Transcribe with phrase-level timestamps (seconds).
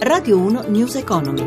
[0.00, 1.44] Radio 1 News Economy.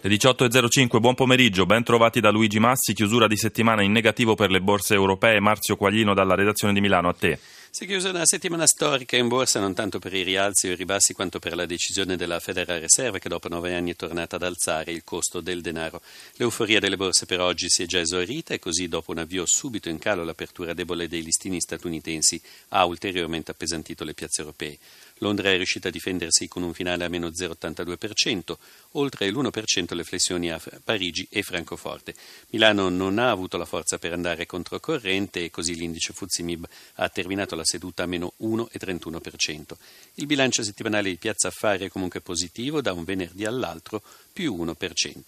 [0.00, 4.50] Le 18.05, buon pomeriggio, ben trovati da Luigi Massi, chiusura di settimana in negativo per
[4.50, 5.38] le borse europee.
[5.40, 7.38] Marzio Quaglino dalla redazione di Milano, a te.
[7.76, 10.76] Si è chiusa una settimana storica in borsa non tanto per i rialzi o i
[10.76, 14.44] ribassi quanto per la decisione della Federal Reserve che dopo nove anni è tornata ad
[14.44, 16.00] alzare il costo del denaro.
[16.36, 19.90] L'euforia delle borse per oggi si è già esaurita e così dopo un avvio subito
[19.90, 24.78] in calo l'apertura debole dei listini statunitensi ha ulteriormente appesantito le piazze europee.
[25.20, 28.54] Londra è riuscita a difendersi con un finale a meno 0,82%,
[28.92, 32.14] oltre l'1% le flessioni a Parigi e Francoforte.
[32.50, 36.66] Milano non ha avuto la forza per andare controcorrente e così l'indice Fuzimib
[36.96, 39.76] ha terminato la seduta a meno 1,31%.
[40.14, 44.02] Il bilancio settimanale di Piazza Affari è comunque positivo da un venerdì all'altro
[44.32, 45.20] più 1%.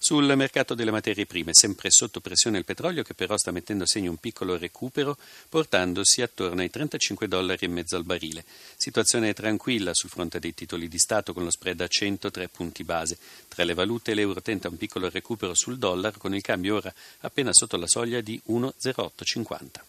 [0.00, 3.86] Sul mercato delle materie prime, sempre sotto pressione il petrolio che però sta mettendo a
[3.86, 8.44] segno un piccolo recupero, portandosi attorno ai 35 dollari e mezzo al barile.
[8.76, 13.18] Situazione tranquilla sul fronte dei titoli di Stato con lo spread a 103 punti base.
[13.48, 17.52] Tra le valute l'euro tenta un piccolo recupero sul dollaro con il cambio ora appena
[17.52, 19.87] sotto la soglia di 1,0850.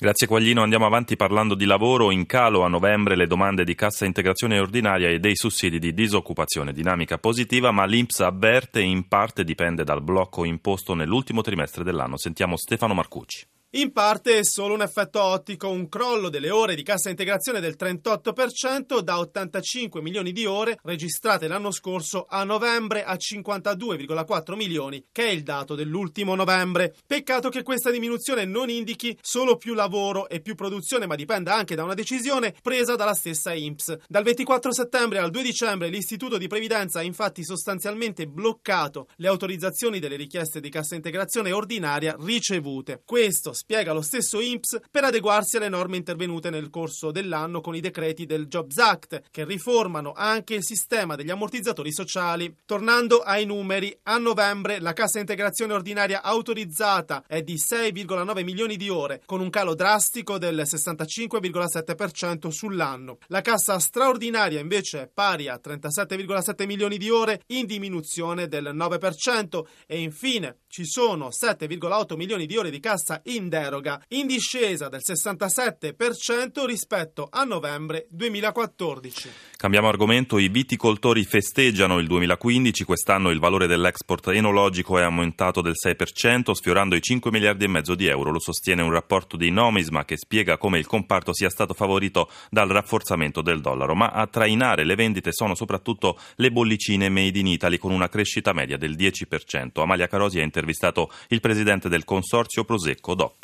[0.00, 2.12] Grazie Quaglino, andiamo avanti parlando di lavoro.
[2.12, 6.72] In calo a novembre le domande di cassa integrazione ordinaria e dei sussidi di disoccupazione.
[6.72, 12.16] Dinamica positiva, ma l'Inps avverte in parte dipende dal blocco imposto nell'ultimo trimestre dell'anno.
[12.16, 13.44] Sentiamo Stefano Marcucci.
[13.72, 17.76] In parte è solo un effetto ottico, un crollo delle ore di cassa integrazione del
[17.78, 25.26] 38% da 85 milioni di ore registrate l'anno scorso a novembre a 52,4 milioni, che
[25.26, 26.94] è il dato dell'ultimo novembre.
[27.06, 31.74] Peccato che questa diminuzione non indichi solo più lavoro e più produzione, ma dipenda anche
[31.74, 33.98] da una decisione presa dalla stessa INPS.
[34.08, 39.98] Dal 24 settembre al 2 dicembre l'Istituto di Previdenza ha infatti sostanzialmente bloccato le autorizzazioni
[39.98, 43.02] delle richieste di cassa integrazione ordinaria ricevute.
[43.04, 47.80] Questo spiega lo stesso INPS, per adeguarsi alle norme intervenute nel corso dell'anno con i
[47.80, 52.54] decreti del Jobs Act, che riformano anche il sistema degli ammortizzatori sociali.
[52.64, 58.88] Tornando ai numeri, a novembre la cassa integrazione ordinaria autorizzata è di 6,9 milioni di
[58.88, 63.18] ore, con un calo drastico del 65,7% sull'anno.
[63.26, 69.64] La cassa straordinaria invece è pari a 37,7 milioni di ore, in diminuzione del 9%,
[69.86, 75.00] e infine ci sono 7,8 milioni di ore di cassa in deroga, in discesa del
[75.04, 79.30] 67% rispetto a novembre 2014.
[79.56, 85.74] Cambiamo argomento, i viticoltori festeggiano il 2015, quest'anno il valore dell'export enologico è aumentato del
[85.74, 90.04] 6%, sfiorando i 5 miliardi e mezzo di euro, lo sostiene un rapporto di Nomisma
[90.04, 94.84] che spiega come il comparto sia stato favorito dal rafforzamento del dollaro, ma a trainare
[94.84, 99.80] le vendite sono soprattutto le bollicine made in Italy con una crescita media del 10%.
[99.80, 103.37] Amalia Carosi ha intervistato il presidente del consorzio Prosecco Doc.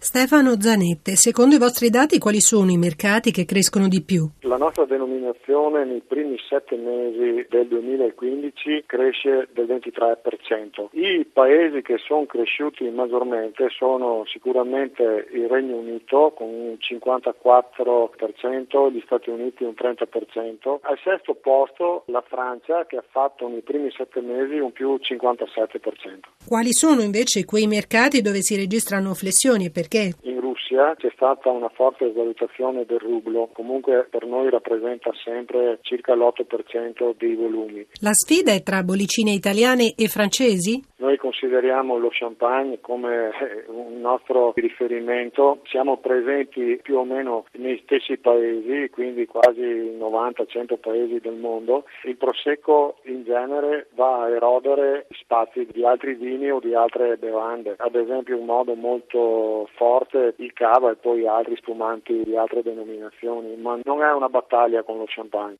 [0.00, 4.28] Stefano Zanette, secondo i vostri dati quali sono i mercati che crescono di più?
[4.42, 10.90] La nostra denominazione nei primi sette mesi del 2015 cresce del 23%.
[10.92, 19.02] I paesi che sono cresciuti maggiormente sono sicuramente il Regno Unito con un 54%, gli
[19.04, 24.20] Stati Uniti un 30%, al sesto posto la Francia che ha fatto nei primi sette
[24.20, 26.20] mesi un più 57%.
[26.46, 30.12] Quali sono invece quei mercati dove si registrano flessioni e perché?
[30.12, 30.28] perché?
[30.30, 36.14] In Russia c'è stata una forte svalutazione del rublo, comunque per noi rappresenta sempre circa
[36.14, 37.86] l'8% dei volumi.
[38.00, 40.82] La sfida è tra bollicine italiane e francesi?
[40.96, 47.80] Noi consideriamo lo champagne come eh, un nostro riferimento, siamo presenti più o meno nei
[47.84, 51.84] stessi paesi, quindi quasi 90-100 paesi del mondo.
[52.04, 57.76] Il prosecco in genere va a erodere spazi di altri vini o di altre bevande,
[57.78, 63.54] ad esempio in modo molto forte il cava e poi altri spumanti di altre denominazioni,
[63.56, 65.58] ma non è una battaglia con lo champagne.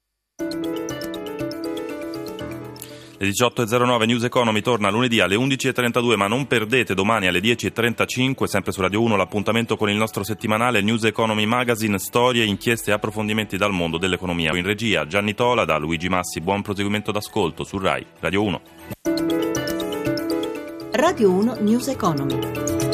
[3.21, 8.71] Le 18.09 News Economy torna lunedì alle 11.32, ma non perdete domani alle 10.35, sempre
[8.71, 13.57] su Radio 1, l'appuntamento con il nostro settimanale News Economy Magazine, storie, inchieste e approfondimenti
[13.57, 14.57] dal mondo dell'economia.
[14.57, 18.61] In regia Gianni Tola, da Luigi Massi, buon proseguimento d'ascolto su RAI, Radio 1.
[20.93, 22.88] Radio 1 News Economy.